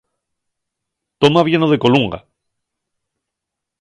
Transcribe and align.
To 1.19 1.27
ma 1.33 1.41
vieno 1.47 1.67
de 1.71 1.81
Colunga. 1.83 2.19